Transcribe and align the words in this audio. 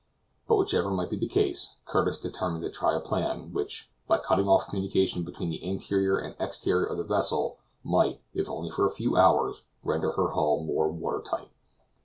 But, 0.47 0.55
whichever 0.55 0.89
might 0.89 1.11
be 1.11 1.19
the 1.19 1.27
case, 1.27 1.75
Curtis 1.85 2.17
determined 2.19 2.63
to 2.63 2.71
try 2.71 2.95
a 2.95 2.99
plan 2.99 3.53
which, 3.53 3.91
by 4.07 4.17
cutting 4.17 4.47
off 4.47 4.65
communication 4.67 5.21
between 5.23 5.49
the 5.49 5.63
interior 5.63 6.17
and 6.17 6.33
exterior 6.39 6.85
of 6.87 6.97
the 6.97 7.03
vessel, 7.03 7.59
might, 7.83 8.19
if 8.33 8.49
only 8.49 8.71
for 8.71 8.83
a 8.85 8.89
few 8.91 9.15
hours, 9.15 9.61
render 9.83 10.13
her 10.13 10.29
hull 10.29 10.63
more 10.63 10.87
water 10.89 11.21
tight. 11.21 11.51